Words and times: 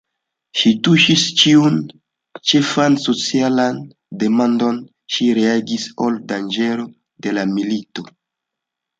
Ŝi 0.59 0.69
tuŝis 0.85 1.23
ĉiujn 1.39 1.75
ĉefajn 2.51 2.95
socialajn 3.03 3.77
demandojn, 4.23 4.79
ŝi 5.17 5.27
reagis 5.41 5.85
al 6.07 6.17
danĝero 6.33 6.87
de 7.27 7.35
la 7.39 7.45
milito. 7.51 8.07